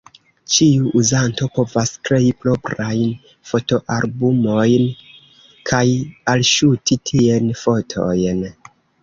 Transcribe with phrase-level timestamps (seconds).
[0.51, 3.11] Ĉiu uzanto povas krei proprajn
[3.51, 4.89] fotoalbumojn
[5.73, 5.83] kaj
[6.35, 8.45] alŝuti tien fotojn.